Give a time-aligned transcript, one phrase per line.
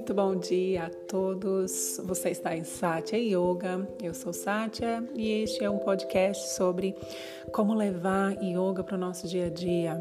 [0.00, 2.00] Muito bom dia a todos.
[2.04, 3.86] Você está em Satya Yoga.
[4.02, 6.96] Eu sou Satya e este é um podcast sobre
[7.52, 10.00] como levar yoga para o nosso dia a dia.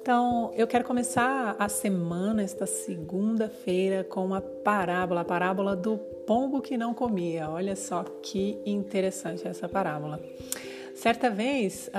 [0.00, 5.96] Então, eu quero começar a semana, esta segunda-feira, com uma parábola, a parábola do
[6.26, 7.48] pombo que não comia.
[7.48, 10.18] Olha só que interessante essa parábola.
[10.94, 11.90] Certa vez,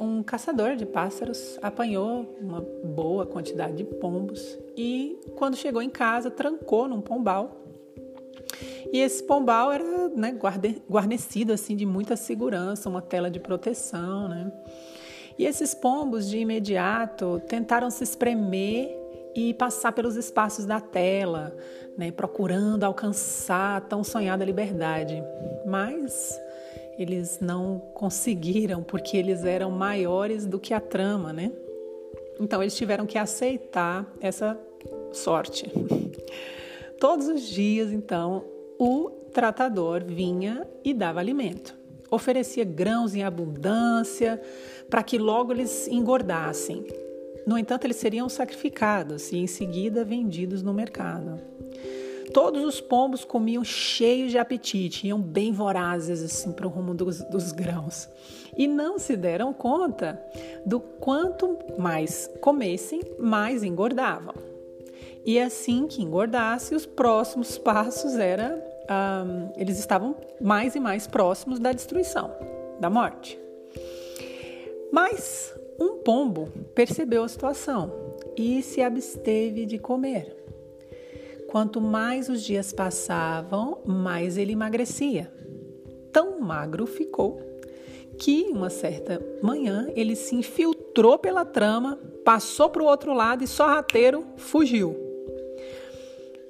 [0.00, 6.30] um caçador de pássaros apanhou uma boa quantidade de pombos e, quando chegou em casa,
[6.30, 7.56] trancou num pombal.
[8.92, 10.36] E esse pombal era né,
[10.88, 14.50] guarnecido assim de muita segurança, uma tela de proteção, né?
[15.38, 18.98] E esses pombos, de imediato, tentaram se espremer
[19.34, 21.56] e passar pelos espaços da tela,
[21.96, 25.22] né, procurando alcançar a tão sonhada liberdade.
[25.64, 26.38] Mas
[27.02, 31.50] eles não conseguiram porque eles eram maiores do que a trama, né?
[32.38, 34.58] Então eles tiveram que aceitar essa
[35.12, 35.70] sorte.
[37.00, 38.44] Todos os dias, então,
[38.78, 41.74] o tratador vinha e dava alimento.
[42.10, 44.40] Oferecia grãos em abundância
[44.90, 46.84] para que logo eles engordassem.
[47.46, 51.40] No entanto, eles seriam sacrificados e em seguida vendidos no mercado.
[52.32, 57.20] Todos os pombos comiam cheios de apetite, iam bem vorazes assim para o rumo dos,
[57.24, 58.08] dos grãos.
[58.56, 60.20] E não se deram conta
[60.64, 64.34] do quanto mais comessem, mais engordavam.
[65.24, 71.58] E assim que engordasse, os próximos passos era um, eles estavam mais e mais próximos
[71.58, 72.30] da destruição,
[72.80, 73.38] da morte.
[74.92, 77.92] Mas um pombo percebeu a situação
[78.36, 80.39] e se absteve de comer.
[81.50, 85.32] Quanto mais os dias passavam, mais ele emagrecia.
[86.12, 87.40] Tão magro ficou
[88.16, 93.48] que, uma certa manhã, ele se infiltrou pela trama, passou para o outro lado e
[93.48, 94.96] só rateiro fugiu.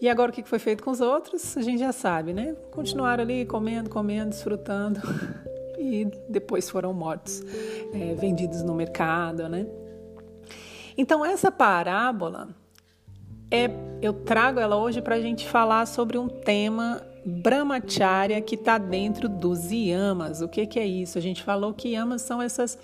[0.03, 1.57] E agora o que foi feito com os outros?
[1.57, 2.55] A gente já sabe, né?
[2.71, 5.01] Continuaram ali comendo, comendo, desfrutando
[5.81, 7.43] e depois foram mortos,
[7.95, 9.67] é, vendidos no mercado, né?
[10.95, 12.49] Então, essa parábola
[13.51, 13.69] é,
[14.01, 19.29] eu trago ela hoje para a gente falar sobre um tema brahmacharya que está dentro
[19.29, 20.41] dos yamas.
[20.41, 21.19] O que, que é isso?
[21.19, 22.79] A gente falou que yamas são essas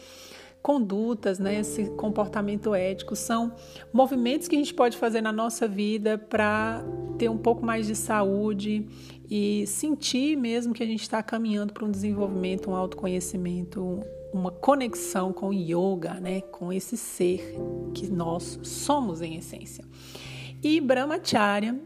[0.60, 3.52] condutas, né, esse comportamento ético, são
[3.92, 6.84] movimentos que a gente pode fazer na nossa vida para
[7.16, 8.84] ter um pouco mais de saúde
[9.30, 14.00] e sentir mesmo que a gente está caminhando para um desenvolvimento, um autoconhecimento,
[14.32, 17.54] uma conexão com o yoga, né, com esse ser
[17.94, 19.84] que nós somos em essência.
[20.62, 21.78] E Brahmacharya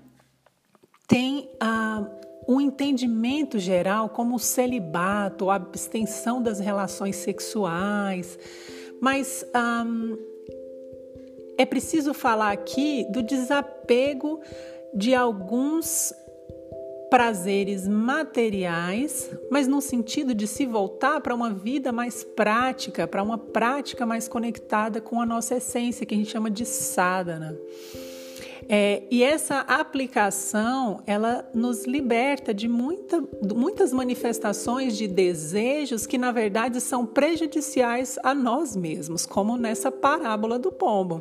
[1.06, 2.06] tem ah,
[2.48, 8.38] um entendimento geral como o celibato, a abstenção das relações sexuais,
[9.00, 9.44] mas
[11.56, 14.40] é preciso falar aqui do desapego
[14.94, 16.12] de alguns
[17.10, 23.36] prazeres materiais, mas no sentido de se voltar para uma vida mais prática, para uma
[23.36, 27.58] prática mais conectada com a nossa essência, que a gente chama de sadhana.
[28.72, 33.20] É, e essa aplicação, ela nos liberta de muita,
[33.52, 40.56] muitas manifestações de desejos que, na verdade, são prejudiciais a nós mesmos, como nessa parábola
[40.56, 41.20] do pombo.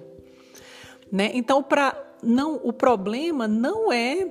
[1.11, 1.31] Né?
[1.33, 4.27] Então, para não, o problema não é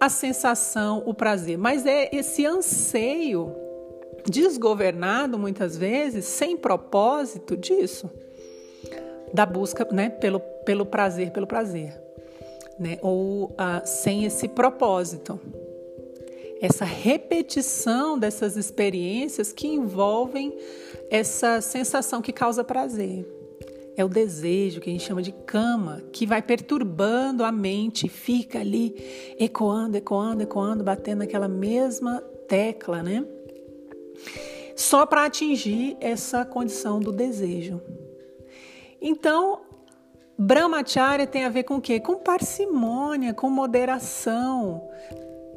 [0.00, 3.54] a sensação, o prazer, mas é esse anseio
[4.24, 8.10] desgovernado, muitas vezes, sem propósito disso,
[9.30, 12.00] da busca né, pelo, pelo prazer, pelo prazer
[12.78, 12.98] né?
[13.02, 15.38] ou ah, sem esse propósito.
[16.60, 20.56] Essa repetição dessas experiências que envolvem
[21.10, 23.26] essa sensação que causa prazer.
[23.96, 28.60] É o desejo que a gente chama de cama, que vai perturbando a mente, fica
[28.60, 28.94] ali
[29.38, 33.26] ecoando, ecoando, ecoando, batendo naquela mesma tecla, né?
[34.74, 37.82] Só para atingir essa condição do desejo.
[39.00, 39.60] Então,
[40.38, 42.00] Brahmacharya tem a ver com o quê?
[42.00, 44.88] Com parcimônia, com moderação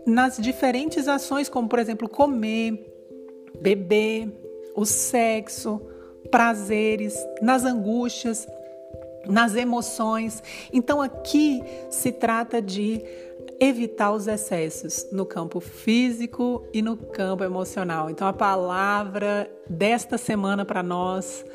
[0.06, 2.94] nas diferentes ações, como por exemplo comer,
[3.60, 4.32] beber,
[4.76, 5.82] o sexo,
[6.30, 8.48] prazeres, nas angústias,
[9.28, 10.44] nas emoções.
[10.72, 13.02] Então aqui se trata de
[13.60, 18.10] evitar os excessos no campo físico e no campo emocional.
[18.10, 21.46] Então a palavra desta semana para nós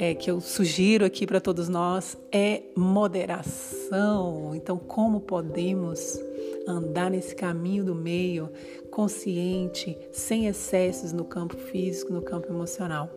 [0.00, 4.54] é, que eu sugiro aqui para todos nós é moderação.
[4.54, 6.18] Então, como podemos
[6.66, 8.50] andar nesse caminho do meio,
[8.90, 13.10] consciente, sem excessos no campo físico, no campo emocional?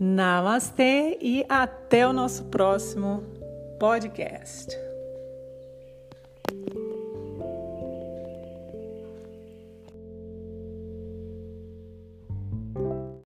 [0.00, 3.22] Namastê e até o nosso próximo
[3.78, 4.76] podcast.